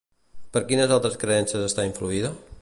[0.55, 2.33] Per quines altres creences està influïda?